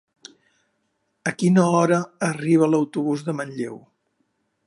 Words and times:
A 1.31 1.33
quina 1.41 1.65
hora 1.81 1.99
arriba 2.29 2.71
l'autobús 2.73 3.25
de 3.29 3.39
Manlleu? 3.43 3.77